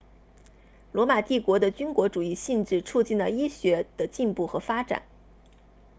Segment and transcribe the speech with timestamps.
[0.91, 5.03] 罗马帝国的军国主义性质促进了医学的进步和发展